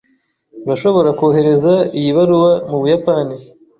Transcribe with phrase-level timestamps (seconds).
[0.65, 3.35] Urashobora kohereza iyi baruwa mubuyapani?